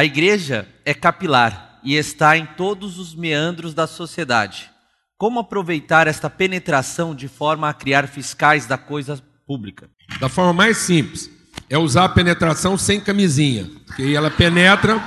[0.00, 4.70] A igreja é capilar e está em todos os meandros da sociedade.
[5.18, 9.90] Como aproveitar esta penetração de forma a criar fiscais da coisa pública?
[10.18, 11.30] Da forma mais simples,
[11.68, 14.98] é usar a penetração sem camisinha, porque ela penetra,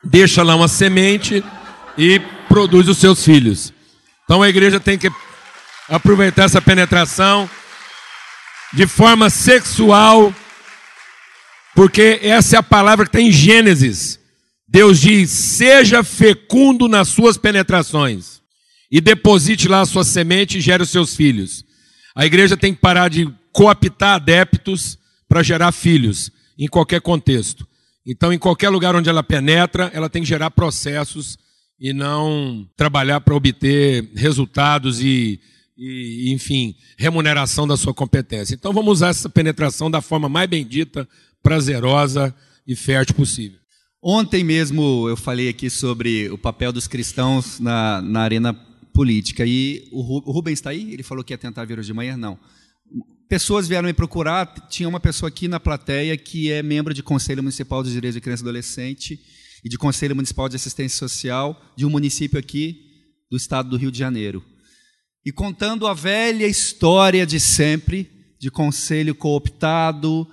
[0.00, 1.44] deixa lá uma semente
[1.98, 3.72] e produz os seus filhos.
[4.22, 5.10] Então a igreja tem que
[5.88, 7.50] aproveitar essa penetração
[8.72, 10.32] de forma sexual,
[11.76, 14.18] porque essa é a palavra que está em Gênesis.
[14.66, 18.40] Deus diz: seja fecundo nas suas penetrações
[18.90, 21.64] e deposite lá a sua semente e gere os seus filhos.
[22.14, 24.98] A igreja tem que parar de cooptar adeptos
[25.28, 27.66] para gerar filhos, em qualquer contexto.
[28.06, 31.36] Então, em qualquer lugar onde ela penetra, ela tem que gerar processos
[31.78, 35.38] e não trabalhar para obter resultados e,
[35.76, 38.54] e, enfim, remuneração da sua competência.
[38.54, 41.08] Então, vamos usar essa penetração da forma mais bendita,
[41.42, 42.34] prazerosa
[42.66, 43.58] e fértil possível.
[44.02, 48.54] Ontem mesmo eu falei aqui sobre o papel dos cristãos na, na arena
[48.92, 50.92] política e o, Rubens está aí?
[50.92, 52.16] Ele falou que ia tentar vir hoje de manhã?
[52.16, 52.38] Não.
[53.28, 57.42] Pessoas vieram me procurar, tinha uma pessoa aqui na plateia que é membro de Conselho
[57.42, 59.20] Municipal dos Direitos de Criança e Adolescente
[59.64, 62.80] e de Conselho Municipal de Assistência Social de um município aqui
[63.28, 64.42] do estado do Rio de Janeiro.
[65.26, 70.24] E contando a velha história de sempre, de conselho cooptado,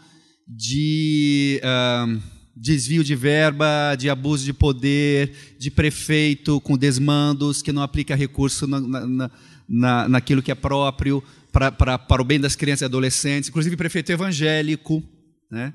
[0.48, 2.22] de uh,
[2.56, 8.68] desvio de verba, de abuso de poder, de prefeito com desmandos, que não aplica recurso
[8.68, 9.32] na, na,
[9.68, 15.02] na, naquilo que é próprio para, o bem das crianças e adolescentes, inclusive prefeito evangélico.
[15.50, 15.74] Né?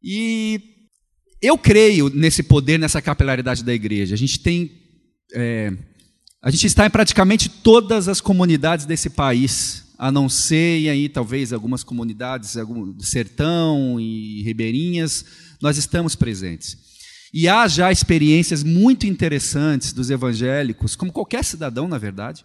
[0.00, 0.60] E
[1.42, 4.14] eu creio nesse poder, nessa capilaridade da igreja.
[4.14, 4.70] A gente tem.
[5.34, 5.72] É,
[6.40, 11.52] a gente está em praticamente todas as comunidades desse país, a não ser, aí talvez
[11.52, 15.24] algumas comunidades, algum, sertão e ribeirinhas,
[15.60, 16.78] nós estamos presentes.
[17.34, 22.44] E há já experiências muito interessantes dos evangélicos, como qualquer cidadão, na verdade,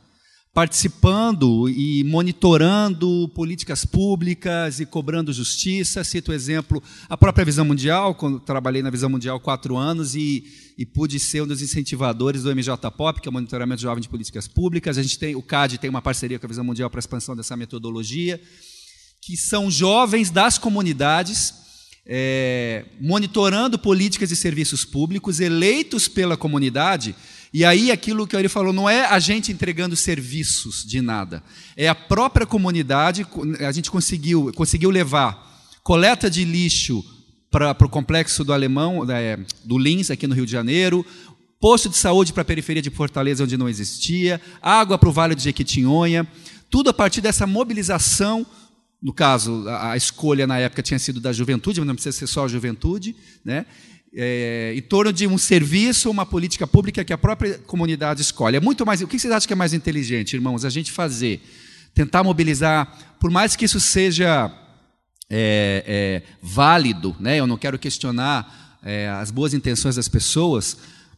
[0.54, 6.04] participando e monitorando políticas públicas e cobrando justiça.
[6.04, 10.44] Cito o exemplo, a própria Visão Mundial, quando trabalhei na Visão Mundial quatro anos e,
[10.78, 14.08] e pude ser um dos incentivadores do MJ Pop, que é o Monitoramento Jovem de
[14.08, 15.00] Políticas Públicas.
[15.00, 17.36] A gente tem, o CAD tem uma parceria com a Visão Mundial para a expansão
[17.36, 18.40] dessa metodologia,
[19.22, 21.64] que são jovens das comunidades
[22.06, 27.16] é, monitorando políticas e serviços públicos eleitos pela comunidade
[27.54, 31.44] e aí aquilo que ele falou não é a gente entregando serviços de nada,
[31.78, 33.28] é a própria comunidade.
[33.60, 35.54] A gente conseguiu conseguiu levar
[35.84, 37.06] coleta de lixo
[37.52, 41.06] para o complexo do Alemão, é, do Lins aqui no Rio de Janeiro,
[41.60, 45.36] posto de saúde para a periferia de Fortaleza onde não existia, água para o Vale
[45.36, 46.28] de Jequitinhonha,
[46.72, 48.44] tudo a partir dessa mobilização
[49.04, 52.46] no caso, a, escolha na época tinha sido da juventude, mas não precisa ser só
[52.46, 53.66] a juventude, né?
[54.16, 58.58] É, em torno de um serviço, uma política pública que a própria comunidade escolhe.
[58.58, 59.02] É muito mais.
[59.02, 60.64] O que vocês acham que é mais inteligente, irmãos?
[60.64, 61.42] A gente fazer,
[61.94, 64.52] tentar mobilizar, por mais que isso seja
[65.30, 67.40] é, é, válido, né?
[67.40, 70.78] Eu não quero questionar é, as boas intenções das pessoas,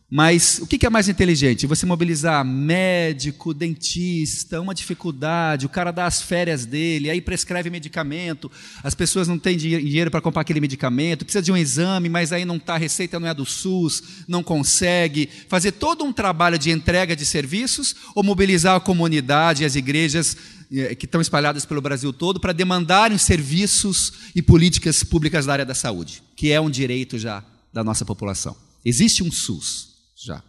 [0.10, 1.66] mas o que é mais inteligente?
[1.66, 8.52] Você mobilizar médico, dentista, uma dificuldade, o cara dá as férias dele, aí prescreve medicamento,
[8.84, 12.46] as pessoas não têm dinheiro para comprar aquele medicamento, precisa de um exame, mas aí
[12.46, 15.28] não está, a receita não é do SUS, não consegue.
[15.50, 20.38] Fazer todo um trabalho de entrega de serviços ou mobilizar a comunidade as igrejas
[20.72, 25.66] eh, que estão espalhadas pelo Brasil todo para demandarem serviços e políticas públicas da área
[25.66, 27.44] da saúde, que é um direito já
[27.74, 28.56] da nossa população.
[28.86, 29.95] Existe um SUS
[30.26, 30.44] já.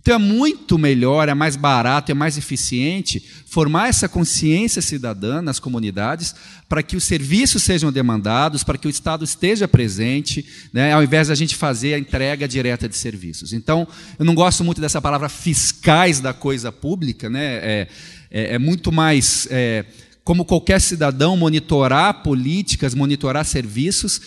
[0.00, 5.58] Então é muito melhor, é mais barato, é mais eficiente formar essa consciência cidadã nas
[5.58, 6.34] comunidades
[6.68, 11.28] para que os serviços sejam demandados, para que o Estado esteja presente, né, ao invés
[11.28, 13.52] da gente fazer a entrega direta de serviços.
[13.52, 13.88] Então,
[14.18, 17.88] eu não gosto muito dessa palavra fiscais da coisa pública, né, é,
[18.30, 19.84] é, é muito mais é,
[20.22, 24.20] como qualquer cidadão monitorar políticas, monitorar serviços,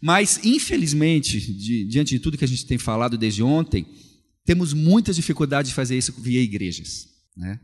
[0.00, 1.40] mas infelizmente,
[1.86, 3.86] diante de tudo que a gente tem falado desde ontem,
[4.46, 7.08] temos muitas dificuldades de fazer isso via igrejas.
[7.36, 7.58] Né?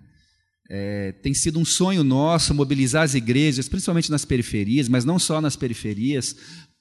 [0.68, 5.40] É, tem sido um sonho nosso mobilizar as igrejas, principalmente nas periferias, mas não só
[5.40, 6.36] nas periferias,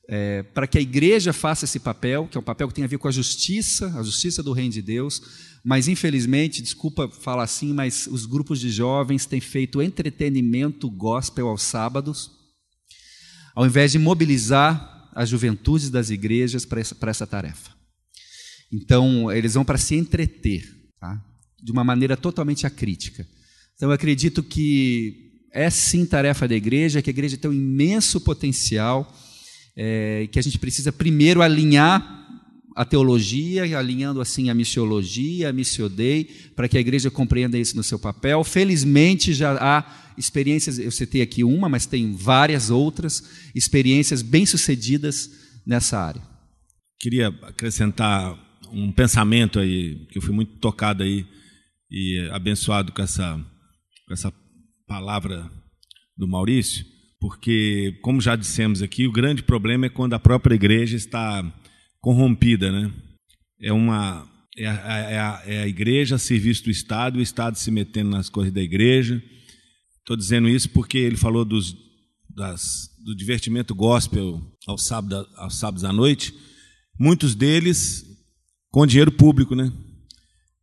[0.09, 2.87] é, para que a igreja faça esse papel, que é um papel que tem a
[2.87, 5.21] ver com a justiça, a justiça do reino de Deus.
[5.63, 11.61] Mas, infelizmente, desculpa falar assim, mas os grupos de jovens têm feito entretenimento gospel aos
[11.61, 12.31] sábados,
[13.53, 17.80] ao invés de mobilizar as juventudes das igrejas para essa, para essa tarefa.
[18.71, 20.63] Então, eles vão para se entreter,
[20.99, 21.21] tá?
[21.61, 23.27] de uma maneira totalmente acrítica.
[23.75, 28.21] Então, eu acredito que é sim tarefa da igreja, que a igreja tem um imenso
[28.21, 29.13] potencial,
[29.75, 32.19] é, que a gente precisa primeiro alinhar
[32.75, 36.23] a teologia, alinhando assim a missiologia, a missiodei,
[36.55, 38.43] para que a igreja compreenda isso no seu papel.
[38.43, 45.29] Felizmente já há experiências, eu citei aqui uma, mas tem várias outras experiências bem-sucedidas
[45.65, 46.21] nessa área.
[46.99, 48.37] Queria acrescentar
[48.71, 51.25] um pensamento aí, que eu fui muito tocado aí
[51.89, 53.37] e abençoado com essa,
[54.07, 54.33] com essa
[54.87, 55.51] palavra
[56.17, 56.85] do Maurício,
[57.19, 61.43] porque, como já dissemos aqui, o grande problema é quando a própria igreja está
[61.99, 62.91] corrompida, né?
[63.61, 64.27] É uma
[64.57, 68.09] é a, é a, é a igreja a serviço do Estado, o Estado se metendo
[68.09, 69.21] nas coisas da igreja.
[69.99, 71.75] Estou dizendo isso porque ele falou dos,
[72.29, 76.33] das, do divertimento gospel aos sábados, aos sábados à noite,
[76.99, 78.05] muitos deles
[78.71, 79.71] com dinheiro público, né?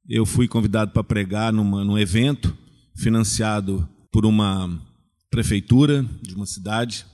[0.09, 2.57] Eu fui convidado para pregar numa, num evento
[2.97, 4.83] financiado por uma
[5.31, 7.05] prefeitura de uma cidade,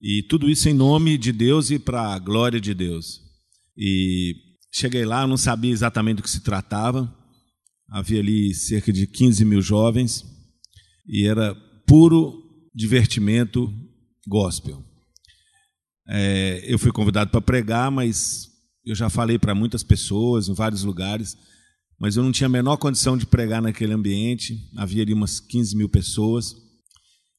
[0.00, 3.22] e tudo isso em nome de Deus e para a glória de Deus.
[3.74, 4.34] E
[4.70, 7.10] cheguei lá, não sabia exatamente do que se tratava.
[7.88, 10.22] Havia ali cerca de 15 mil jovens
[11.06, 11.54] e era
[11.86, 12.34] puro
[12.74, 13.72] divertimento
[14.28, 14.84] gospel.
[16.06, 18.53] É, eu fui convidado para pregar, mas
[18.84, 21.36] eu já falei para muitas pessoas em vários lugares,
[21.98, 24.58] mas eu não tinha a menor condição de pregar naquele ambiente.
[24.76, 26.54] Havia ali umas 15 mil pessoas.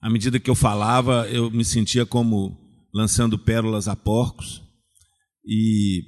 [0.02, 2.58] À medida que eu falava, eu me sentia como
[2.94, 4.62] lançando pérolas a porcos.
[5.46, 6.04] E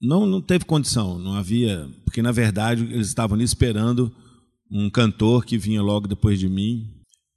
[0.00, 4.12] não, não teve condição, não havia, porque na verdade eles estavam ali esperando
[4.70, 6.84] um cantor que vinha logo depois de mim.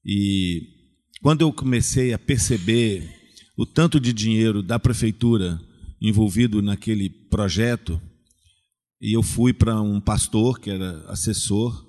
[0.04, 0.64] E
[1.22, 3.08] quando eu comecei a perceber
[3.58, 5.60] o tanto de dinheiro da prefeitura
[6.08, 8.02] envolvido naquele projeto,
[9.02, 11.86] e eu fui para um pastor que era assessor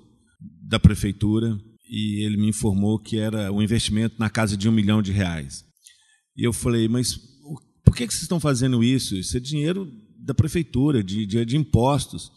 [0.67, 1.57] da prefeitura
[1.89, 5.63] e ele me informou que era um investimento na casa de um milhão de reais.
[6.35, 7.17] E eu falei, mas
[7.83, 9.15] por que vocês estão fazendo isso?
[9.15, 12.29] Isso é dinheiro da prefeitura, de, de, de impostos.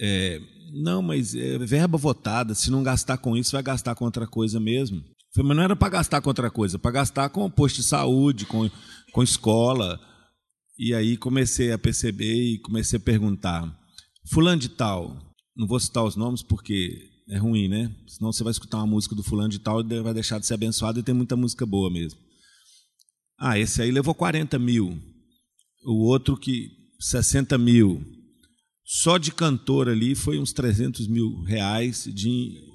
[0.00, 0.40] É,
[0.72, 4.58] não, mas é verba votada, se não gastar com isso, vai gastar com outra coisa
[4.58, 5.02] mesmo.
[5.34, 8.46] Falei, mas não era para gastar com outra coisa, para gastar com posto de saúde,
[8.46, 8.70] com,
[9.12, 10.00] com escola.
[10.78, 13.76] E aí comecei a perceber e comecei a perguntar:
[14.30, 15.16] Fulano de Tal,
[15.56, 17.94] não vou citar os nomes porque é ruim, né?
[18.06, 20.54] Senão você vai escutar uma música do Fulano de Tal e vai deixar de ser
[20.54, 22.18] abençoado e tem muita música boa mesmo.
[23.38, 24.98] Ah, esse aí levou 40 mil.
[25.84, 26.70] O outro que
[27.00, 28.04] 60 mil.
[28.84, 32.66] Só de cantor ali foi uns 300 mil reais de.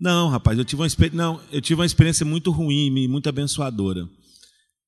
[0.00, 4.08] Não, rapaz, eu tive uma, não, eu tive uma experiência muito ruim e muito abençoadora.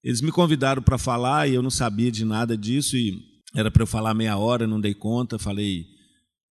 [0.03, 3.21] Eles me convidaram para falar e eu não sabia de nada disso e
[3.55, 5.87] era para eu falar meia hora, não dei conta, falei,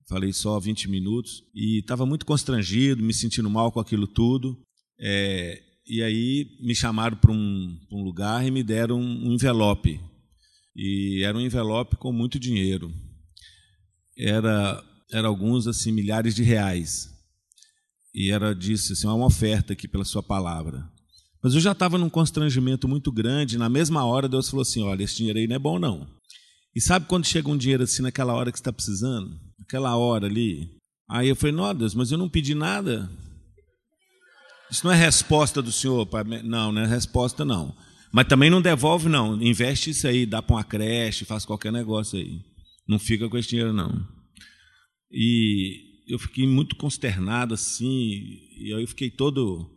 [0.08, 4.60] falei só 20 minutos e estava muito constrangido, me sentindo mal com aquilo tudo.
[5.00, 10.02] É, e aí me chamaram para um, um, lugar e me deram um envelope
[10.76, 12.92] e era um envelope com muito dinheiro.
[14.18, 17.10] Era, era alguns assim milhares de reais.
[18.14, 20.90] E era disse assim, uma oferta aqui pela sua palavra.
[21.44, 23.57] Mas eu já estava num constrangimento muito grande.
[23.57, 26.07] Na mesma hora, Deus falou assim: olha, esse dinheiro aí não é bom, não.
[26.75, 29.30] E sabe quando chega um dinheiro assim naquela hora que está precisando?
[29.60, 30.69] Naquela hora ali.
[31.10, 33.10] Aí eu falei: não, Deus, mas eu não pedi nada.
[34.69, 36.07] Isso não é resposta do Senhor?
[36.44, 37.74] Não, não é resposta, não.
[38.12, 39.41] Mas também não devolve, não.
[39.41, 42.41] Investe isso aí, dá para uma creche, faz qualquer negócio aí.
[42.88, 44.06] Não fica com esse dinheiro, não.
[45.12, 47.88] E eu fiquei muito consternado assim,
[48.60, 49.70] e aí eu fiquei todo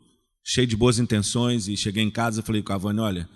[0.44, 3.28] cheio de boas intenções, e cheguei em casa e falei com a Vânia, olha,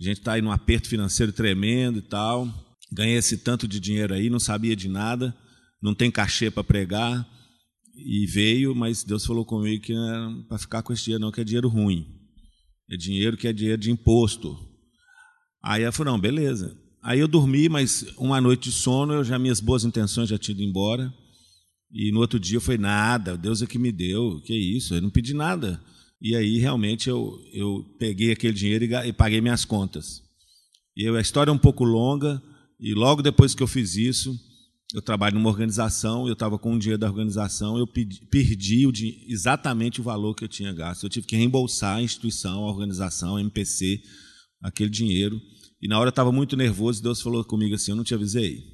[0.00, 2.48] a gente está aí num aperto financeiro tremendo e tal,
[2.92, 5.36] ganhei esse tanto de dinheiro aí, não sabia de nada,
[5.82, 7.28] não tem cachê para pregar,
[7.96, 11.30] e veio, mas Deus falou comigo que não era para ficar com esse dinheiro não,
[11.30, 12.06] que é dinheiro ruim.
[12.90, 14.58] É dinheiro que é dinheiro de imposto.
[15.62, 16.76] Aí ela falou, não, beleza.
[17.02, 20.56] Aí eu dormi, mas uma noite de sono, eu já minhas boas intenções já tinham
[20.56, 21.12] ido embora.
[21.92, 25.10] E no outro dia foi nada, Deus é que me deu, que isso, eu não
[25.10, 25.80] pedi nada.
[26.24, 30.22] E aí realmente eu, eu peguei aquele dinheiro e, e paguei minhas contas.
[30.96, 32.42] E eu, a história é um pouco longa,
[32.80, 34.34] e logo depois que eu fiz isso,
[34.94, 38.92] eu trabalho numa organização, eu estava com um dinheiro da organização, eu pedi, perdi o,
[39.28, 41.04] exatamente o valor que eu tinha gasto.
[41.04, 44.02] Eu tive que reembolsar a instituição, a organização, a MPC,
[44.62, 45.38] aquele dinheiro.
[45.82, 48.64] E na hora eu estava muito nervoso, Deus falou comigo assim: Eu não te avisei.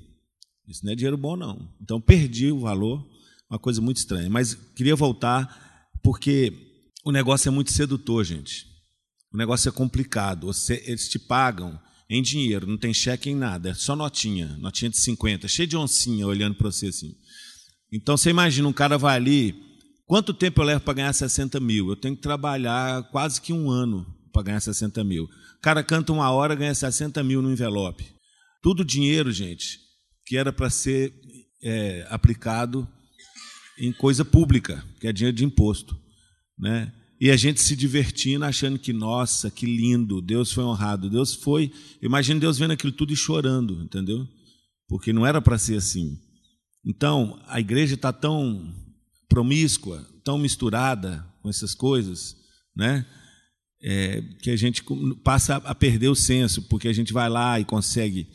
[0.69, 1.69] Isso não é dinheiro bom, não.
[1.83, 3.05] Então perdi o valor,
[3.51, 4.31] uma coisa muito estranha.
[4.31, 6.70] Mas queria voltar, porque
[7.05, 8.67] o negócio é muito sedutor, gente.
[9.33, 10.47] O negócio é complicado.
[10.47, 14.91] Você, eles te pagam em dinheiro, não tem cheque em nada, é só notinha, notinha
[14.91, 17.15] de 50, cheio de oncinha olhando para você assim.
[17.93, 19.55] Então você imagina, um cara vai ali,
[20.07, 21.89] quanto tempo eu levo para ganhar 60 mil?
[21.89, 25.25] Eu tenho que trabalhar quase que um ano para ganhar 60 mil.
[25.25, 28.05] O cara canta uma hora, ganha 60 mil no envelope.
[28.61, 29.79] Tudo dinheiro, gente,
[30.27, 31.15] que era para ser
[31.63, 32.89] é, aplicado
[33.79, 35.97] em coisa pública, que é dinheiro de imposto.
[36.61, 36.93] Né?
[37.21, 41.11] E a gente se divertindo, achando que, nossa, que lindo, Deus foi honrado.
[41.11, 41.73] Deus foi.
[42.01, 44.27] Imagina Deus vendo aquilo tudo e chorando, entendeu?
[44.89, 46.19] Porque não era para ser assim.
[46.85, 48.73] Então, a igreja está tão
[49.29, 52.37] promíscua, tão misturada com essas coisas,
[52.75, 53.07] né?
[53.83, 54.83] É, que a gente
[55.25, 58.29] passa a perder o senso, porque a gente vai lá e consegue.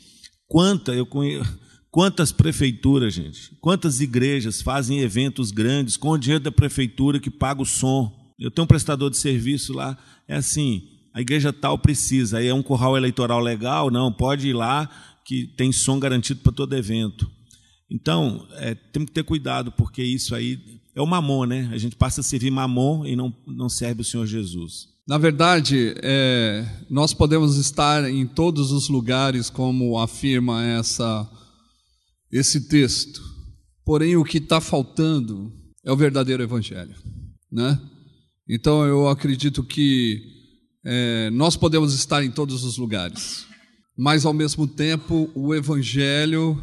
[0.48, 1.58] Quanta, eu conheço,
[1.90, 7.62] quantas prefeituras, gente, quantas igrejas fazem eventos grandes com o dinheiro da prefeitura que paga
[7.62, 8.15] o som.
[8.38, 9.96] Eu tenho um prestador de serviço lá,
[10.28, 10.82] é assim,
[11.14, 14.88] a igreja tal precisa, aí é um curral eleitoral legal, não, pode ir lá
[15.24, 17.30] que tem som garantido para todo evento.
[17.90, 20.58] Então, é, temos que ter cuidado, porque isso aí
[20.94, 21.70] é o mamon, né?
[21.72, 24.88] A gente passa a servir mamon e não, não serve o Senhor Jesus.
[25.06, 31.30] Na verdade, é, nós podemos estar em todos os lugares, como afirma essa,
[32.30, 33.22] esse texto.
[33.84, 35.52] Porém, o que está faltando
[35.84, 36.96] é o verdadeiro Evangelho,
[37.50, 37.80] né?
[38.48, 40.22] Então, eu acredito que
[40.84, 43.46] é, nós podemos estar em todos os lugares,
[43.98, 46.56] mas ao mesmo tempo o Evangelho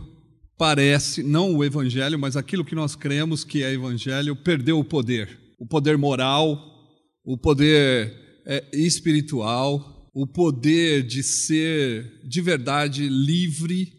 [0.57, 5.37] parece, não o Evangelho, mas aquilo que nós cremos que é Evangelho, perdeu o poder,
[5.59, 6.57] o poder moral,
[7.25, 8.13] o poder
[8.45, 13.91] é, espiritual, o poder de ser de verdade livre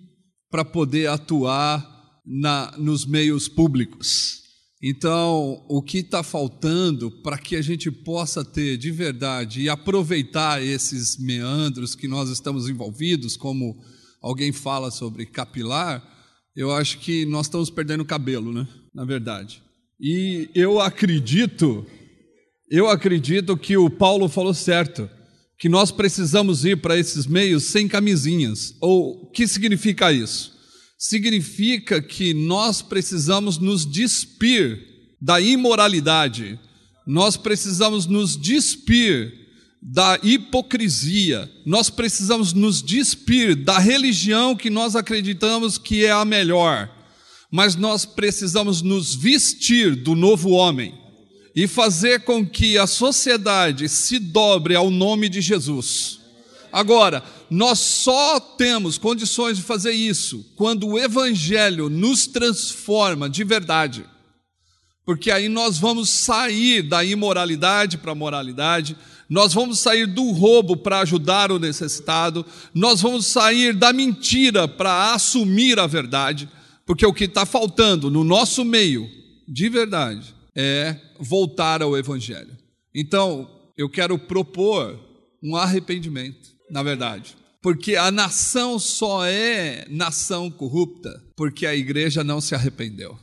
[0.51, 1.85] para poder atuar
[2.25, 4.44] na, nos meios públicos.
[4.87, 10.63] Então, o que está faltando para que a gente possa ter de verdade e aproveitar
[10.63, 13.83] esses meandros que nós estamos envolvidos, como
[14.21, 16.03] alguém fala sobre capilar,
[16.55, 18.69] eu acho que nós estamos perdendo cabelo, né?
[18.95, 19.63] Na verdade.
[19.99, 21.87] E eu acredito
[22.71, 25.09] eu acredito que o Paulo falou certo,
[25.59, 28.75] que nós precisamos ir para esses meios sem camisinhas.
[28.81, 30.54] Ou o que significa isso?
[30.99, 34.81] Significa que nós precisamos nos despir
[35.21, 36.59] da imoralidade,
[37.07, 39.33] nós precisamos nos despir
[39.83, 46.91] da hipocrisia, nós precisamos nos despir da religião que nós acreditamos que é a melhor,
[47.51, 50.95] mas nós precisamos nos vestir do novo homem
[51.55, 56.24] e fazer com que a sociedade se dobre ao nome de Jesus.
[56.75, 64.05] Agora, nós só temos condições de fazer isso quando o Evangelho nos transforma de verdade.
[65.07, 68.97] Porque aí nós vamos sair da imoralidade para a moralidade,
[69.31, 75.13] nós vamos sair do roubo para ajudar o necessitado, nós vamos sair da mentira para
[75.13, 76.49] assumir a verdade,
[76.85, 79.09] porque o que está faltando no nosso meio,
[79.47, 82.59] de verdade, é voltar ao Evangelho.
[82.93, 84.99] Então, eu quero propor
[85.41, 87.37] um arrependimento, na verdade.
[87.63, 93.17] Porque a nação só é nação corrupta porque a igreja não se arrependeu.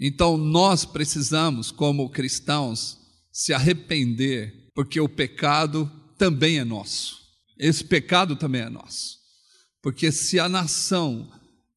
[0.00, 2.98] Então, nós precisamos, como cristãos,
[3.32, 7.16] se arrepender, porque o pecado também é nosso.
[7.58, 9.16] Esse pecado também é nosso.
[9.82, 11.28] Porque se a nação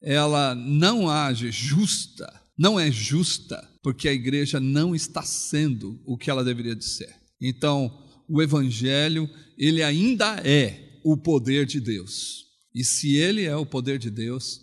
[0.01, 6.30] ela não age justa, não é justa, porque a igreja não está sendo o que
[6.30, 7.13] ela deveria de ser.
[7.42, 12.46] Então, o evangelho, ele ainda é o poder de Deus.
[12.74, 14.62] E se ele é o poder de Deus,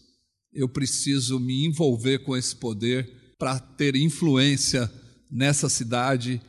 [0.53, 4.91] eu preciso me envolver com esse poder para ter influência
[5.31, 6.41] nessa cidade,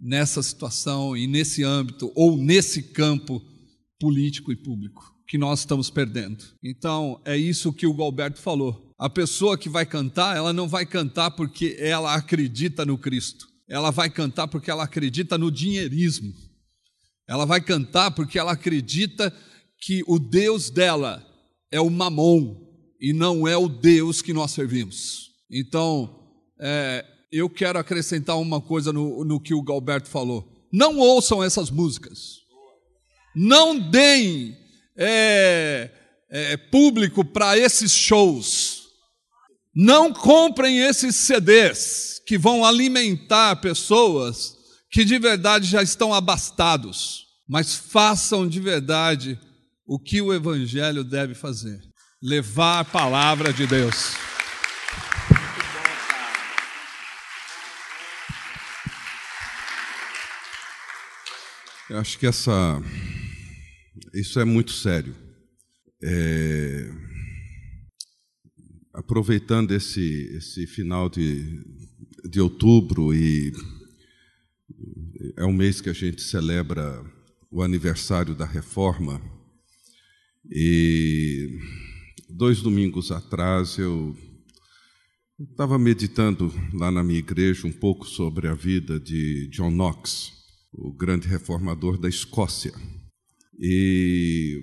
[0.00, 3.42] nessa situação e nesse âmbito ou nesse campo
[3.98, 6.44] político e público que nós estamos perdendo.
[6.62, 8.92] Então, é isso que o Galberto falou.
[8.98, 13.46] A pessoa que vai cantar, ela não vai cantar porque ela acredita no Cristo.
[13.68, 16.32] Ela vai cantar porque ela acredita no dinheirismo.
[17.28, 19.32] Ela vai cantar porque ela acredita
[19.80, 21.26] que o Deus dela
[21.70, 22.56] é o mamon
[23.00, 25.30] e não é o Deus que nós servimos.
[25.50, 26.28] Então,
[26.60, 30.66] é, eu quero acrescentar uma coisa no, no que o Galberto falou.
[30.72, 32.40] Não ouçam essas músicas.
[33.34, 34.56] Não deem
[34.96, 35.90] é,
[36.30, 38.86] é, público para esses shows.
[39.74, 44.55] Não comprem esses CDs que vão alimentar pessoas
[44.96, 49.38] que de verdade já estão abastados, mas façam de verdade
[49.86, 51.78] o que o Evangelho deve fazer:
[52.22, 54.14] levar a palavra de Deus.
[61.90, 62.82] Eu acho que essa,
[64.14, 65.14] isso é muito sério.
[66.02, 66.90] É,
[68.94, 71.62] aproveitando esse, esse final de,
[72.30, 73.52] de outubro e
[75.36, 77.04] é um mês que a gente celebra
[77.50, 79.20] o aniversário da reforma
[80.50, 81.58] e
[82.28, 84.16] dois domingos atrás eu
[85.38, 90.32] estava meditando lá na minha igreja um pouco sobre a vida de John Knox,
[90.72, 92.72] o grande reformador da Escócia.
[93.58, 94.62] E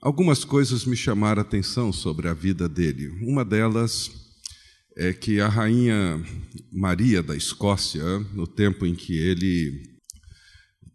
[0.00, 3.08] algumas coisas me chamaram a atenção sobre a vida dele.
[3.22, 4.23] Uma delas
[4.96, 6.24] é que a rainha
[6.72, 9.94] Maria da Escócia, no tempo em que ele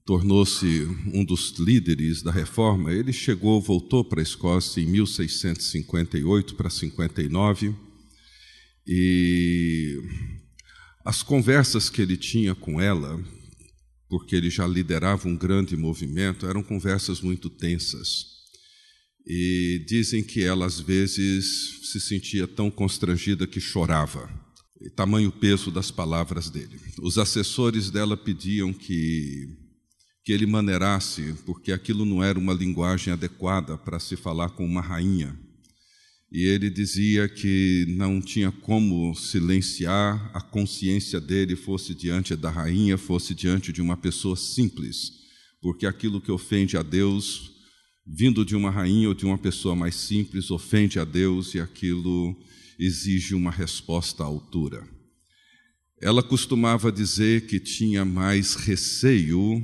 [0.06, 6.70] tornou-se um dos líderes da reforma, ele chegou, voltou para a Escócia em 1658 para
[6.70, 7.76] 59
[8.88, 10.02] e
[11.06, 13.24] as conversas que ele tinha com ela,
[14.10, 18.39] porque ele já liderava um grande movimento, eram conversas muito tensas.
[19.28, 24.30] E dizem que ela às vezes se sentia tão constrangida que chorava.
[24.82, 26.80] E tamanho peso das palavras dele.
[27.02, 29.58] Os assessores dela pediam que
[30.30, 34.80] que ele maneirasse, porque aquilo não era uma linguagem adequada para se falar com uma
[34.80, 35.36] rainha.
[36.32, 42.96] E ele dizia que não tinha como silenciar a consciência dele, fosse diante da rainha,
[42.96, 45.14] fosse diante de uma pessoa simples,
[45.60, 47.52] porque aquilo que ofende a Deus,
[48.12, 52.36] vindo de uma rainha ou de uma pessoa mais simples, ofende a Deus e aquilo
[52.80, 54.88] exige uma resposta à altura.
[56.02, 59.62] Ela costumava dizer que tinha mais receio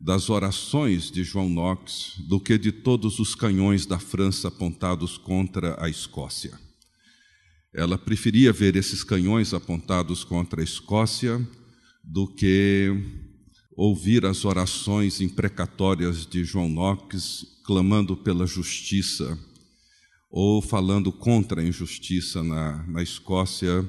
[0.00, 5.82] das orações de João Knox do que de todos os canhões da França apontados contra
[5.82, 6.58] a Escócia.
[7.74, 11.46] Ela preferia ver esses canhões apontados contra a Escócia
[12.04, 12.94] do que
[13.76, 19.38] ouvir as orações imprecatórias de João Knox clamando pela justiça
[20.30, 23.88] ou falando contra a injustiça na, na Escócia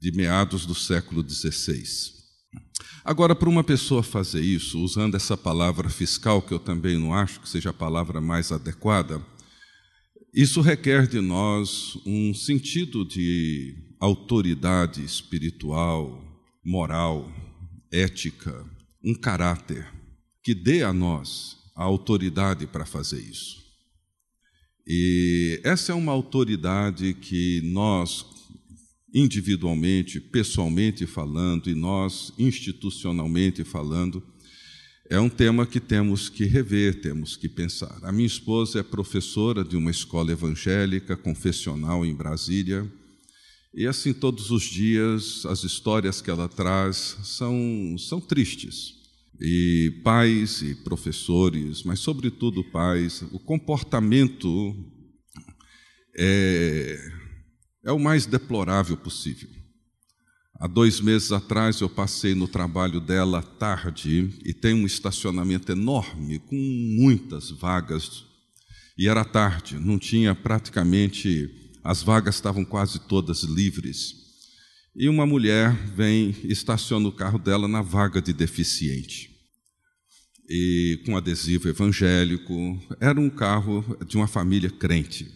[0.00, 2.12] de meados do século XVI.
[3.04, 7.40] Agora, para uma pessoa fazer isso, usando essa palavra fiscal, que eu também não acho
[7.40, 9.24] que seja a palavra mais adequada,
[10.34, 16.22] isso requer de nós um sentido de autoridade espiritual,
[16.64, 17.32] moral,
[17.92, 18.64] ética,
[19.04, 19.86] um caráter
[20.42, 23.62] que dê a nós a autoridade para fazer isso.
[24.86, 28.24] E essa é uma autoridade que nós,
[29.14, 34.22] individualmente, pessoalmente falando, e nós institucionalmente falando,
[35.10, 37.98] é um tema que temos que rever, temos que pensar.
[38.02, 42.90] A minha esposa é professora de uma escola evangélica confessional em Brasília,
[43.74, 49.02] e assim todos os dias as histórias que ela traz são, são tristes.
[49.40, 54.76] E pais e professores, mas sobretudo pais, o comportamento
[56.16, 56.98] é,
[57.84, 59.50] é o mais deplorável possível.
[60.60, 66.38] Há dois meses atrás eu passei no trabalho dela tarde e tem um estacionamento enorme
[66.38, 68.24] com muitas vagas.
[68.96, 71.50] E era tarde, não tinha praticamente,
[71.84, 74.14] as vagas estavam quase todas livres.
[74.96, 79.30] E uma mulher vem estaciona o carro dela na vaga de deficiente.
[80.48, 85.30] E com adesivo evangélico, era um carro de uma família crente.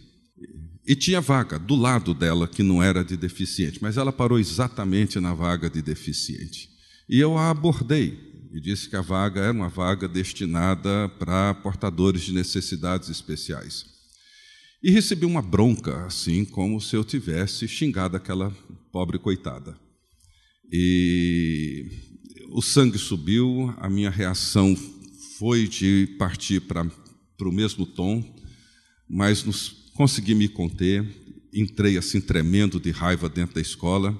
[0.87, 5.19] E tinha vaga do lado dela que não era de deficiente, mas ela parou exatamente
[5.19, 6.67] na vaga de deficiente.
[7.07, 8.17] E eu a abordei
[8.51, 13.98] e disse que a vaga era uma vaga destinada para portadores de necessidades especiais.
[14.81, 18.49] E recebi uma bronca, assim como se eu tivesse xingado aquela
[18.91, 19.77] pobre coitada.
[20.71, 21.85] E
[22.51, 24.75] o sangue subiu, a minha reação
[25.37, 26.87] foi de partir para
[27.41, 28.23] o mesmo tom,
[29.09, 31.05] mas nos consegui me conter,
[31.53, 34.17] entrei assim tremendo de raiva dentro da escola,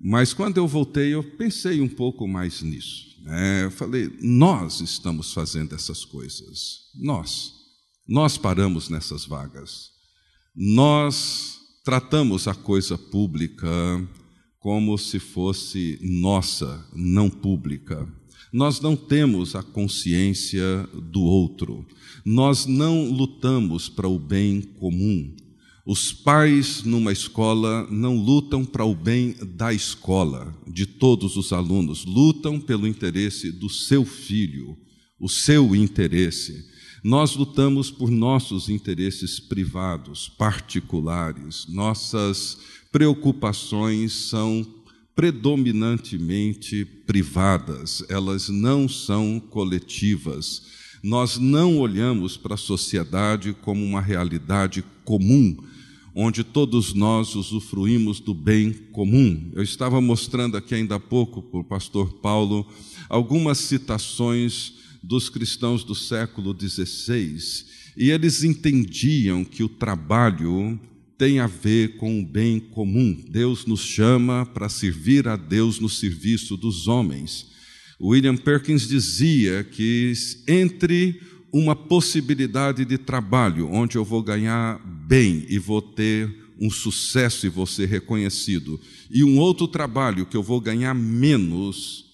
[0.00, 3.16] mas quando eu voltei, eu pensei um pouco mais nisso.
[3.22, 3.64] Né?
[3.64, 7.53] Eu falei, nós estamos fazendo essas coisas, nós,
[8.06, 9.90] nós paramos nessas vagas,
[10.54, 13.70] nós tratamos a coisa pública
[14.58, 18.08] como se fosse nossa, não pública.
[18.50, 21.84] Nós não temos a consciência do outro.
[22.24, 25.34] Nós não lutamos para o bem comum.
[25.84, 32.06] Os pais numa escola não lutam para o bem da escola, de todos os alunos,
[32.06, 34.78] lutam pelo interesse do seu filho,
[35.20, 36.64] o seu interesse.
[37.04, 41.66] Nós lutamos por nossos interesses privados, particulares.
[41.68, 42.56] Nossas
[42.90, 44.66] preocupações são
[45.14, 50.62] predominantemente privadas, elas não são coletivas.
[51.02, 55.58] Nós não olhamos para a sociedade como uma realidade comum,
[56.14, 59.50] onde todos nós usufruímos do bem comum.
[59.52, 62.66] Eu estava mostrando aqui ainda há pouco para o pastor Paulo
[63.10, 67.38] algumas citações dos cristãos do século XVI
[67.96, 70.78] e eles entendiam que o trabalho
[71.16, 73.16] tem a ver com o bem comum.
[73.28, 77.46] Deus nos chama para servir a Deus no serviço dos homens.
[78.00, 80.12] William Perkins dizia que
[80.48, 81.20] entre
[81.52, 87.48] uma possibilidade de trabalho onde eu vou ganhar bem e vou ter um sucesso e
[87.48, 92.04] vou ser reconhecido, e um outro trabalho que eu vou ganhar menos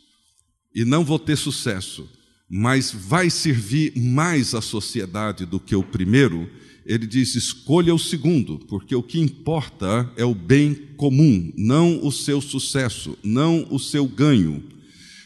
[0.75, 2.09] e não vou ter sucesso,
[2.51, 6.51] mas vai servir mais à sociedade do que o primeiro,
[6.85, 12.11] ele diz: escolha o segundo, porque o que importa é o bem comum, não o
[12.11, 14.65] seu sucesso, não o seu ganho.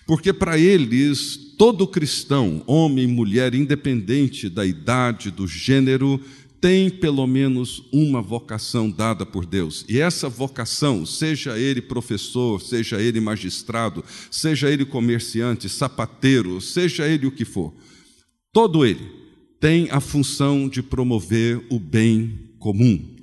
[0.06, 6.20] Porque para eles, todo cristão, homem mulher, independente da idade, do gênero,
[6.64, 9.84] tem pelo menos uma vocação dada por Deus.
[9.86, 17.26] E essa vocação, seja ele professor, seja ele magistrado, seja ele comerciante, sapateiro, seja ele
[17.26, 17.70] o que for,
[18.50, 19.06] todo ele
[19.60, 23.14] tem a função de promover o bem comum.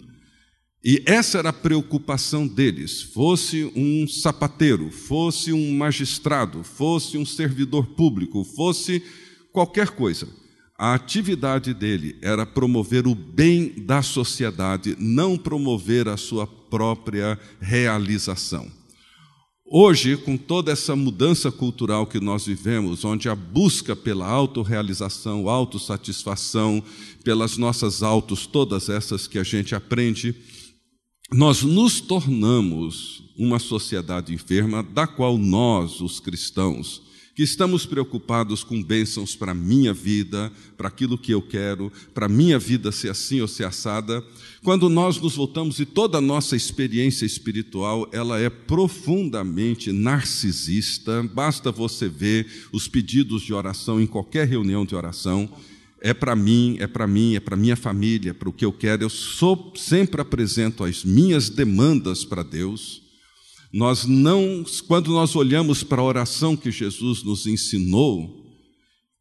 [0.85, 3.01] E essa era a preocupação deles.
[3.01, 9.01] Fosse um sapateiro, fosse um magistrado, fosse um servidor público, fosse
[9.51, 10.27] qualquer coisa.
[10.81, 18.67] A atividade dele era promover o bem da sociedade, não promover a sua própria realização.
[19.63, 26.83] Hoje, com toda essa mudança cultural que nós vivemos, onde a busca pela autorrealização, autossatisfação,
[27.23, 30.35] pelas nossas autos, todas essas que a gente aprende,
[31.31, 38.83] nós nos tornamos uma sociedade enferma, da qual nós, os cristãos, que estamos preocupados com
[38.83, 43.09] bênçãos para a minha vida, para aquilo que eu quero, para a minha vida ser
[43.09, 44.23] assim ou ser assada,
[44.63, 51.71] quando nós nos voltamos e toda a nossa experiência espiritual, ela é profundamente narcisista, basta
[51.71, 55.49] você ver os pedidos de oração em qualquer reunião de oração,
[56.01, 59.03] é para mim, é para mim, é para minha família, para o que eu quero.
[59.03, 63.03] Eu sou, sempre apresento as minhas demandas para Deus.
[63.73, 68.41] Nós não, quando nós olhamos para a oração que Jesus nos ensinou,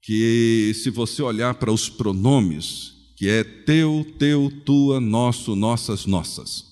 [0.03, 6.65] que se você olhar para os pronomes, que é teu, teu, tua, nosso, nossas, nossas.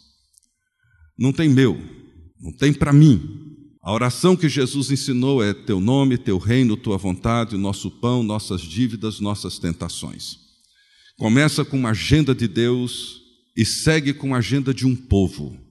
[1.16, 1.78] Não tem meu,
[2.40, 3.20] não tem para mim.
[3.82, 8.60] A oração que Jesus ensinou é teu nome, teu reino, tua vontade, nosso pão, nossas
[8.60, 10.38] dívidas, nossas tentações.
[11.16, 13.20] Começa com uma agenda de Deus
[13.56, 15.67] e segue com a agenda de um povo.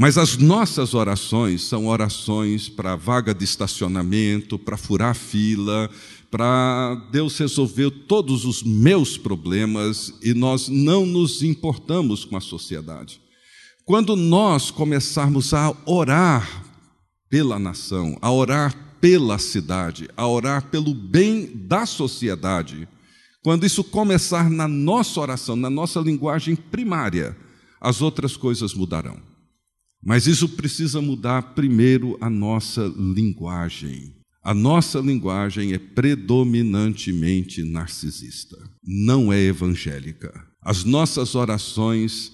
[0.00, 5.90] Mas as nossas orações são orações para vaga de estacionamento, para furar fila,
[6.30, 13.20] para Deus resolver todos os meus problemas e nós não nos importamos com a sociedade.
[13.84, 16.64] Quando nós começarmos a orar
[17.28, 22.88] pela nação, a orar pela cidade, a orar pelo bem da sociedade,
[23.42, 27.36] quando isso começar na nossa oração, na nossa linguagem primária,
[27.78, 29.28] as outras coisas mudarão.
[30.02, 34.14] Mas isso precisa mudar primeiro a nossa linguagem.
[34.42, 40.32] A nossa linguagem é predominantemente narcisista, não é evangélica.
[40.62, 42.32] As nossas orações,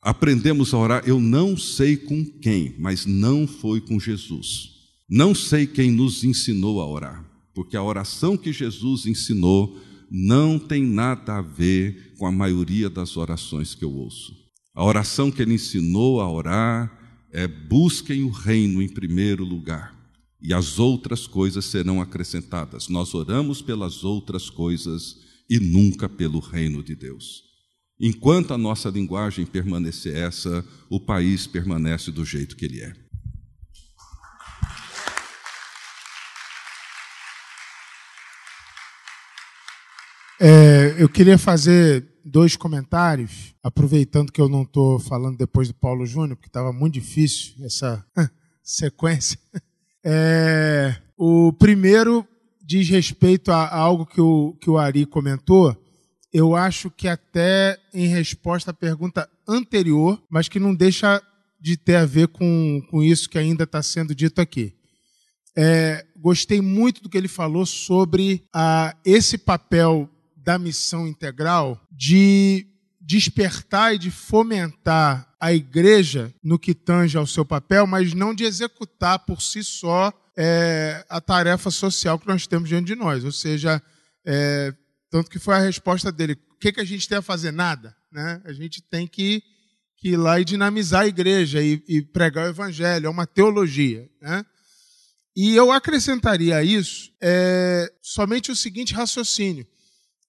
[0.00, 4.70] aprendemos a orar, eu não sei com quem, mas não foi com Jesus.
[5.06, 7.22] Não sei quem nos ensinou a orar,
[7.54, 9.78] porque a oração que Jesus ensinou
[10.10, 14.41] não tem nada a ver com a maioria das orações que eu ouço.
[14.74, 16.90] A oração que ele ensinou a orar
[17.30, 19.94] é: busquem o reino em primeiro lugar,
[20.40, 22.88] e as outras coisas serão acrescentadas.
[22.88, 25.16] Nós oramos pelas outras coisas
[25.48, 27.42] e nunca pelo reino de Deus.
[28.00, 32.92] Enquanto a nossa linguagem permanecer essa, o país permanece do jeito que ele é.
[40.40, 46.06] É, eu queria fazer dois comentários, aproveitando que eu não estou falando depois do Paulo
[46.06, 48.04] Júnior, porque estava muito difícil essa
[48.62, 49.38] sequência.
[50.04, 52.26] É, o primeiro
[52.64, 55.76] diz respeito a, algo que o, que o Ari comentou.
[56.32, 61.22] Eu acho que até em resposta à pergunta anterior, mas que não deixa
[61.60, 64.74] de ter a ver com, com isso que ainda está sendo dito aqui.
[65.56, 70.08] É, gostei muito do que ele falou sobre a, esse papel
[70.42, 72.66] da missão integral de
[73.00, 78.44] despertar e de fomentar a igreja no que tange ao seu papel, mas não de
[78.44, 83.24] executar por si só é, a tarefa social que nós temos diante de nós.
[83.24, 83.82] Ou seja,
[84.24, 84.72] é,
[85.10, 87.50] tanto que foi a resposta dele: o que, que a gente tem a fazer?
[87.50, 87.94] Nada.
[88.10, 88.40] Né?
[88.44, 89.42] A gente tem que,
[89.96, 94.08] que ir lá e dinamizar a igreja e, e pregar o evangelho, é uma teologia.
[94.20, 94.44] Né?
[95.34, 99.66] E eu acrescentaria a isso é, somente o seguinte raciocínio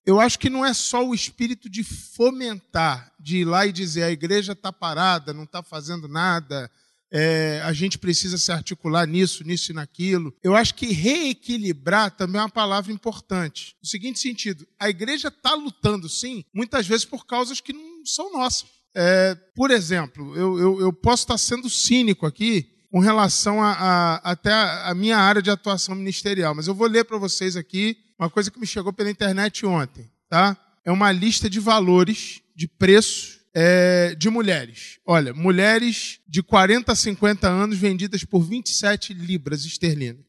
[0.06, 4.04] eu acho que não é só o espírito de fomentar, de ir lá e dizer
[4.04, 6.70] a igreja está parada, não está fazendo nada,
[7.16, 10.34] é, a gente precisa se articular nisso, nisso e naquilo.
[10.44, 13.76] Eu acho que reequilibrar também é uma palavra importante.
[13.82, 18.34] No seguinte sentido, a igreja está lutando, sim, muitas vezes por causas que não são
[18.34, 18.66] nossas.
[18.96, 24.16] É, por exemplo, eu, eu, eu, posso estar sendo cínico aqui com relação a, a
[24.18, 27.98] até a, a minha área de atuação ministerial, mas eu vou ler para vocês aqui
[28.20, 30.12] uma coisa que me chegou pela internet ontem.
[30.30, 30.56] Tá?
[30.86, 35.00] É uma lista de valores, de preços é, de mulheres.
[35.08, 40.26] Olha, mulheres de 40 a 50 anos vendidas por 27 libras esterlinas.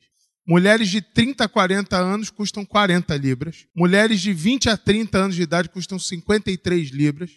[0.47, 3.67] Mulheres de 30 a 40 anos custam 40 libras.
[3.77, 7.31] Mulheres de 20 a 30 anos de idade custam 53 libras.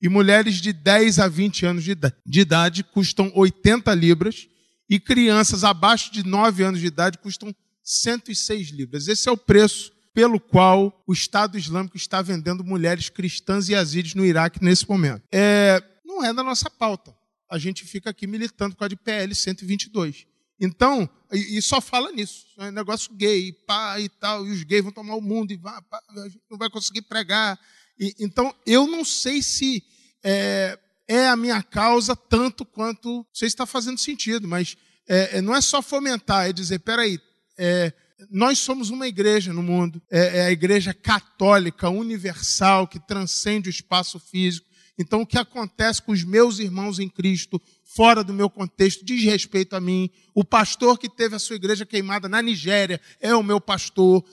[0.00, 4.46] E mulheres de 10 a 20 anos de idade custam 80 libras.
[4.88, 9.08] E crianças abaixo de 9 anos de idade custam 106 libras.
[9.08, 14.14] Esse é o preço pelo qual o Estado Islâmico está vendendo mulheres cristãs e yazidis
[14.14, 15.22] no Iraque nesse momento.
[15.32, 17.14] É, não é da nossa pauta.
[17.50, 20.26] A gente fica aqui militando com a de PL 122.
[20.60, 22.46] Então, e, e só fala nisso.
[22.58, 25.80] É negócio gay, pá e tal, e os gays vão tomar o mundo e vá,
[25.82, 27.58] pá, a gente não vai conseguir pregar.
[27.98, 29.84] E, então, eu não sei se
[30.24, 33.08] é, é, a minha causa tanto quanto.
[33.08, 34.76] Não sei se está fazendo sentido, mas
[35.08, 37.18] é, é, não é só fomentar, é dizer, peraí,
[37.56, 37.92] é,
[38.30, 43.70] nós somos uma igreja no mundo, é, é a igreja católica, universal, que transcende o
[43.70, 44.68] espaço físico.
[44.98, 49.22] Então, o que acontece com os meus irmãos em Cristo, fora do meu contexto, diz
[49.22, 50.10] respeito a mim.
[50.34, 54.24] O pastor que teve a sua igreja queimada na Nigéria é o meu pastor.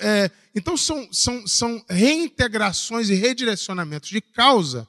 [0.00, 4.86] É, então, são, são, são reintegrações e redirecionamentos de causa,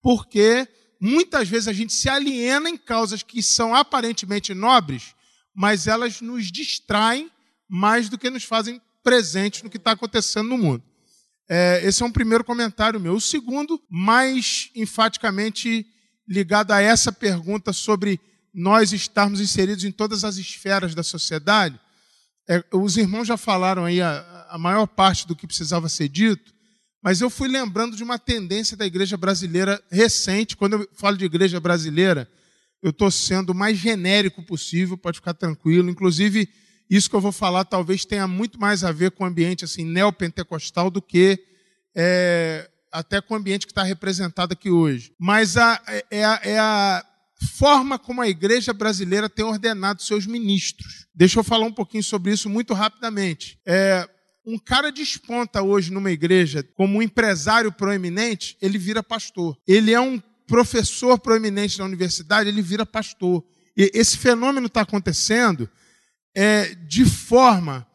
[0.00, 0.66] porque
[1.00, 5.14] muitas vezes a gente se aliena em causas que são aparentemente nobres,
[5.54, 7.30] mas elas nos distraem
[7.68, 10.82] mais do que nos fazem presentes no que está acontecendo no mundo.
[11.48, 13.14] É, esse é um primeiro comentário meu.
[13.14, 15.86] O segundo, mais enfaticamente
[16.28, 18.20] ligado a essa pergunta sobre
[18.52, 21.80] nós estarmos inseridos em todas as esferas da sociedade.
[22.48, 26.52] É, os irmãos já falaram aí a, a maior parte do que precisava ser dito,
[27.02, 30.56] mas eu fui lembrando de uma tendência da igreja brasileira recente.
[30.56, 32.28] Quando eu falo de igreja brasileira,
[32.82, 35.90] eu estou sendo o mais genérico possível, pode ficar tranquilo.
[35.90, 36.48] Inclusive,
[36.90, 39.84] isso que eu vou falar talvez tenha muito mais a ver com o ambiente assim,
[39.84, 41.38] neopentecostal do que
[41.94, 45.12] é, até com o ambiente que está representado aqui hoje.
[45.18, 45.80] Mas a,
[46.10, 47.04] é, a, é a
[47.56, 51.06] forma como a igreja brasileira tem ordenado seus ministros.
[51.14, 53.58] Deixa eu falar um pouquinho sobre isso muito rapidamente.
[53.64, 54.08] É,
[54.50, 59.54] um cara desponta hoje numa igreja como um empresário proeminente, ele vira pastor.
[59.66, 63.44] Ele é um professor proeminente na universidade, ele vira pastor.
[63.76, 65.68] E esse fenômeno está acontecendo
[66.34, 67.86] é, de forma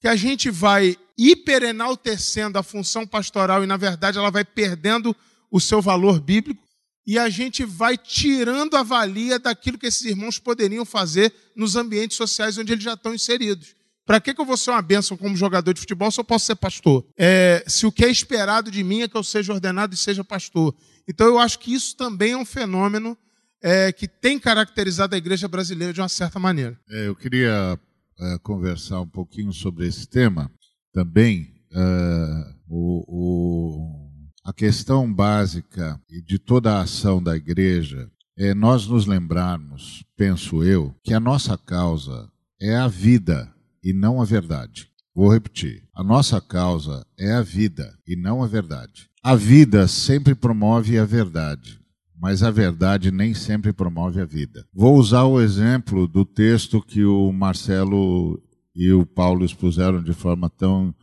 [0.00, 5.14] que a gente vai hiperenaltecendo a função pastoral e, na verdade, ela vai perdendo
[5.48, 6.60] o seu valor bíblico
[7.06, 12.16] e a gente vai tirando a valia daquilo que esses irmãos poderiam fazer nos ambientes
[12.16, 13.76] sociais onde eles já estão inseridos.
[14.10, 16.46] Para que, que eu vou ser uma bênção como jogador de futebol se eu posso
[16.46, 17.06] ser pastor?
[17.16, 20.24] É, se o que é esperado de mim é que eu seja ordenado e seja
[20.24, 20.74] pastor.
[21.06, 23.16] Então eu acho que isso também é um fenômeno
[23.62, 26.76] é, que tem caracterizado a igreja brasileira de uma certa maneira.
[26.90, 27.78] É, eu queria
[28.18, 30.50] uh, conversar um pouquinho sobre esse tema
[30.92, 31.54] também.
[31.70, 34.10] Uh, o, o,
[34.42, 40.92] a questão básica de toda a ação da igreja é nós nos lembrarmos, penso eu,
[41.04, 42.28] que a nossa causa
[42.60, 44.88] é a vida e não a verdade.
[45.14, 45.82] Vou repetir.
[45.94, 49.08] A nossa causa é a vida e não a verdade.
[49.22, 51.80] A vida sempre promove a verdade
[52.20, 54.66] mas a verdade nem sempre promove a vida.
[54.74, 58.38] Vou usar o exemplo do texto que o Marcelo
[58.76, 60.94] e o Paulo expuseram de forma tão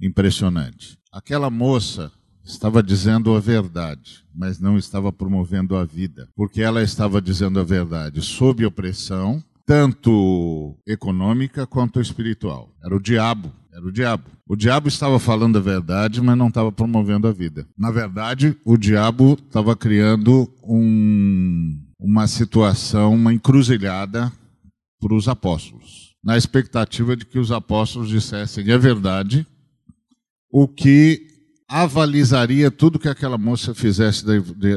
[0.00, 0.98] impressionante.
[1.10, 2.12] Aquela moça
[2.44, 7.64] estava dizendo a verdade, mas não estava promovendo a vida, porque ela estava dizendo a
[7.64, 12.72] verdade sob opressão, tanto econômica quanto espiritual.
[12.82, 14.24] Era o diabo era o diabo.
[14.48, 17.68] O diabo estava falando a verdade, mas não estava promovendo a vida.
[17.76, 24.32] Na verdade, o diabo estava criando um, uma situação, uma encruzilhada
[24.98, 29.46] para os apóstolos, na expectativa de que os apóstolos dissessem a verdade,
[30.50, 31.26] o que
[31.68, 34.24] avalizaria tudo que aquela moça fizesse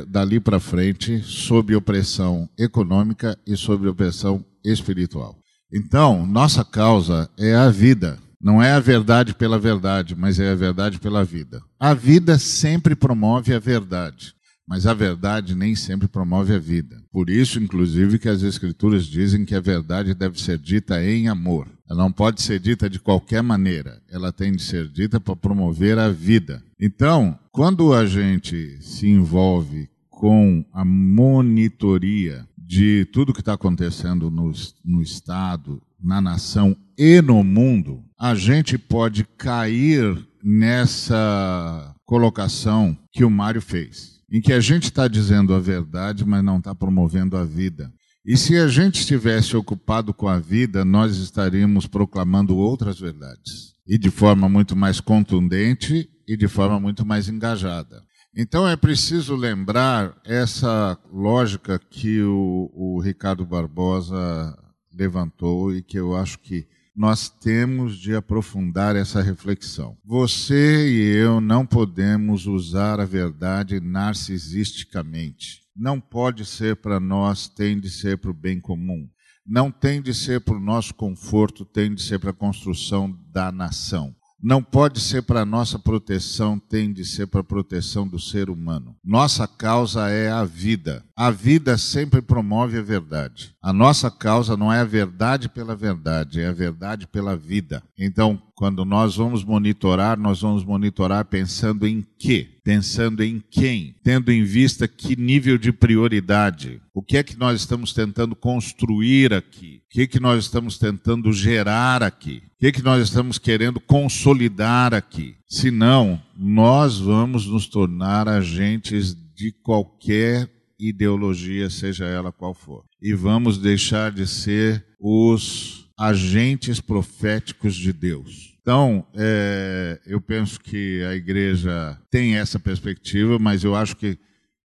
[0.08, 5.38] dali para frente sob opressão econômica e sob opressão espiritual.
[5.72, 8.18] Então, nossa causa é a vida.
[8.42, 11.62] Não é a verdade pela verdade, mas é a verdade pela vida.
[11.80, 14.34] A vida sempre promove a verdade,
[14.66, 17.04] mas a verdade nem sempre promove a vida.
[17.12, 21.68] Por isso, inclusive, que as Escrituras dizem que a verdade deve ser dita em amor.
[21.90, 24.02] Ela não pode ser dita de qualquer maneira.
[24.10, 26.64] Ela tem de ser dita para promover a vida.
[26.80, 34.52] Então, quando a gente se envolve com a monitoria de tudo que está acontecendo no,
[34.86, 43.30] no Estado, na nação e no mundo, a gente pode cair nessa colocação que o
[43.30, 47.44] Mário fez, em que a gente está dizendo a verdade, mas não está promovendo a
[47.44, 47.92] vida.
[48.24, 53.74] E se a gente estivesse ocupado com a vida, nós estaríamos proclamando outras verdades.
[53.88, 58.04] E de forma muito mais contundente e de forma muito mais engajada.
[58.36, 64.56] Então é preciso lembrar essa lógica que o, o Ricardo Barbosa
[64.94, 69.98] levantou e que eu acho que nós temos de aprofundar essa reflexão.
[70.06, 75.62] Você e eu não podemos usar a verdade narcisisticamente.
[75.76, 79.08] Não pode ser para nós, tem de ser para o bem comum.
[79.46, 83.52] Não tem de ser para o nosso conforto, tem de ser para a construção da
[83.52, 88.50] nação não pode ser para nossa proteção, tem de ser para a proteção do ser
[88.50, 88.96] humano.
[89.04, 91.04] Nossa causa é a vida.
[91.16, 93.54] A vida sempre promove a verdade.
[93.62, 97.84] A nossa causa não é a verdade pela verdade, é a verdade pela vida.
[97.98, 102.46] Então, quando nós vamos monitorar, nós vamos monitorar pensando em quê?
[102.62, 103.96] Pensando em quem?
[104.04, 106.82] Tendo em vista que nível de prioridade?
[106.94, 109.82] O que é que nós estamos tentando construir aqui?
[109.86, 112.44] O que é que nós estamos tentando gerar aqui?
[112.58, 115.38] O que é que nós estamos querendo consolidar aqui?
[115.48, 122.84] Senão, nós vamos nos tornar agentes de qualquer ideologia, seja ela qual for.
[123.02, 128.49] E vamos deixar de ser os agentes proféticos de Deus.
[128.70, 134.16] Então, é, eu penso que a igreja tem essa perspectiva, mas eu acho que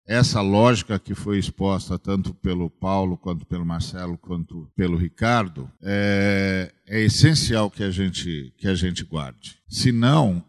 [0.07, 6.71] essa lógica que foi exposta tanto pelo Paulo, quanto pelo Marcelo, quanto pelo Ricardo, é,
[6.87, 9.57] é essencial que a gente, que a gente guarde.
[9.67, 10.45] Senão,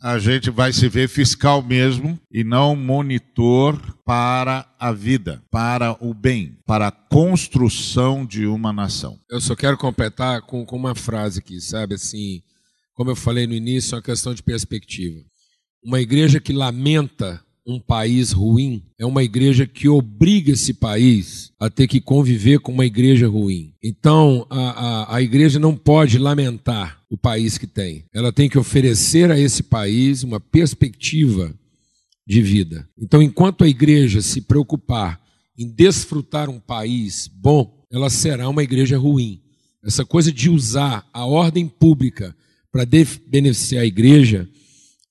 [0.00, 6.14] a gente vai se ver fiscal mesmo e não monitor para a vida, para o
[6.14, 9.18] bem, para a construção de uma nação.
[9.28, 11.96] Eu só quero completar com, com uma frase aqui, sabe?
[11.96, 12.42] Assim,
[12.98, 15.20] como eu falei no início, é uma questão de perspectiva.
[15.84, 21.70] Uma igreja que lamenta um país ruim é uma igreja que obriga esse país a
[21.70, 23.72] ter que conviver com uma igreja ruim.
[23.80, 24.70] Então, a,
[25.12, 28.04] a, a, igreja não pode lamentar o país que tem.
[28.12, 31.54] Ela tem que oferecer a esse país uma perspectiva
[32.26, 32.88] de vida.
[32.98, 35.20] Então, enquanto a igreja se preocupar
[35.56, 39.40] em desfrutar um país bom, ela será uma igreja ruim.
[39.84, 42.34] Essa coisa de usar a ordem pública
[42.72, 42.86] para
[43.26, 44.48] beneficiar a igreja,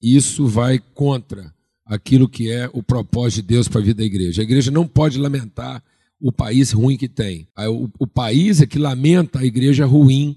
[0.02, 1.54] isso vai contra
[1.86, 4.42] aquilo que é o propósito de Deus para a vida da igreja.
[4.42, 5.84] A igreja não pode lamentar
[6.20, 7.48] o país ruim que tem.
[7.70, 10.36] O, o país é que lamenta a igreja ruim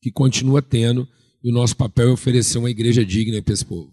[0.00, 1.06] que continua tendo,
[1.42, 3.90] e o nosso papel é oferecer uma igreja digna para esse povo.